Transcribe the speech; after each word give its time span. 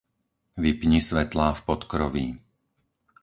Vypni 0.63 0.97
svetlá 1.07 1.47
v 1.53 1.61
podkroví. 1.67 2.27